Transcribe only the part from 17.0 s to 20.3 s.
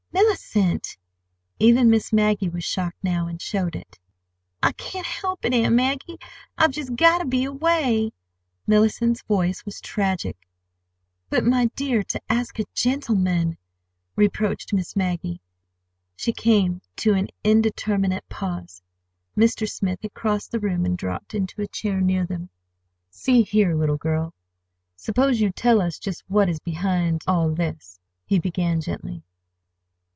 an indeterminate pause. Mr. Smith had